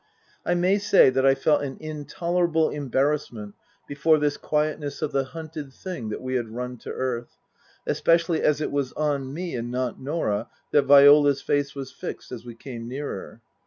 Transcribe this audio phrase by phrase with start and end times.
[0.43, 3.53] I may say that I felt an intolerable embarrassment
[3.87, 7.37] before this quietness of the hunted thing that we had run to earth;
[7.85, 12.43] especially as it was on me, and not Norah, that Viola's face was fixed as
[12.43, 13.41] we came nearer.